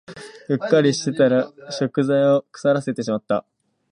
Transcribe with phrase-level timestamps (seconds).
[0.49, 3.45] うっかりしてたら食材を腐らせてしまった